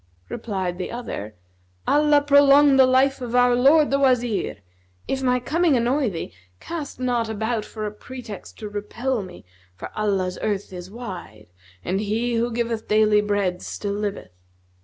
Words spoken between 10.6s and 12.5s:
is wide and He